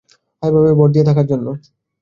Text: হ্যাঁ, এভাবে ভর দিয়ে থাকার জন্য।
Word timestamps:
হ্যাঁ, 0.43 0.51
এভাবে 0.51 0.71
ভর 0.77 0.89
দিয়ে 0.93 1.07
থাকার 1.09 1.25
জন্য। 1.31 1.47